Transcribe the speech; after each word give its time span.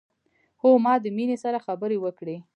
هو 0.63 0.69
ما 0.83 0.93
د 1.03 1.05
مينې 1.17 1.37
سره 1.43 1.63
خبرې 1.65 1.97
وکړې 2.01 2.37